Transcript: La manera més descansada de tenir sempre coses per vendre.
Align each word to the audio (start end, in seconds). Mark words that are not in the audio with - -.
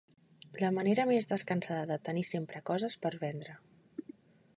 La 0.61 0.69
manera 0.77 1.03
més 1.09 1.27
descansada 1.33 1.85
de 1.91 1.97
tenir 2.09 2.23
sempre 2.31 2.63
coses 2.71 2.97
per 3.05 3.13
vendre. 3.25 3.59